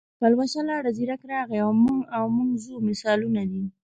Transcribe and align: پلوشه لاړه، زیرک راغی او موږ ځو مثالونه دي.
پلوشه 0.19 0.61
لاړه، 0.69 0.89
زیرک 0.97 1.21
راغی 1.31 1.59
او 2.17 2.25
موږ 2.37 2.49
ځو 2.63 2.75
مثالونه 2.87 3.41
دي. 3.51 3.63